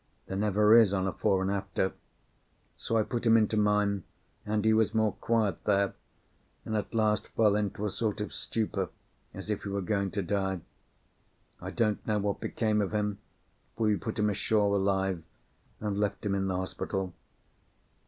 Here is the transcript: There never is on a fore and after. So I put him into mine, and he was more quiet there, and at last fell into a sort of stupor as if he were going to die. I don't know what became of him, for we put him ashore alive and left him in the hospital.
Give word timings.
There 0.25 0.35
never 0.35 0.75
is 0.75 0.95
on 0.95 1.05
a 1.05 1.13
fore 1.13 1.43
and 1.43 1.51
after. 1.51 1.93
So 2.75 2.97
I 2.97 3.03
put 3.03 3.23
him 3.23 3.37
into 3.37 3.55
mine, 3.55 4.03
and 4.47 4.65
he 4.65 4.73
was 4.73 4.95
more 4.95 5.11
quiet 5.11 5.63
there, 5.65 5.93
and 6.65 6.75
at 6.75 6.91
last 6.95 7.27
fell 7.27 7.55
into 7.55 7.85
a 7.85 7.91
sort 7.91 8.19
of 8.19 8.33
stupor 8.33 8.89
as 9.31 9.51
if 9.51 9.61
he 9.61 9.69
were 9.69 9.79
going 9.81 10.09
to 10.09 10.23
die. 10.23 10.61
I 11.61 11.69
don't 11.69 12.03
know 12.07 12.17
what 12.17 12.39
became 12.41 12.81
of 12.81 12.93
him, 12.93 13.19
for 13.77 13.83
we 13.89 13.95
put 13.95 14.17
him 14.17 14.31
ashore 14.31 14.75
alive 14.75 15.21
and 15.79 15.99
left 15.99 16.25
him 16.25 16.33
in 16.33 16.47
the 16.47 16.55
hospital. 16.57 17.13